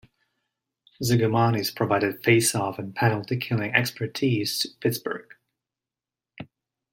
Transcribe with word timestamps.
Zigomanis 1.03 1.75
provided 1.75 2.23
faceoff 2.23 2.79
and 2.79 2.95
penalty 2.95 3.37
killing 3.37 3.71
expertise 3.75 4.57
to 4.57 4.69
Pittsburgh. 4.79 5.29